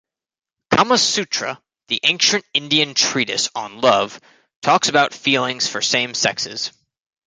[0.73, 4.19] Kamasutra, the ancient Indian treatise on love
[4.63, 6.71] talks about feelings for same sexes.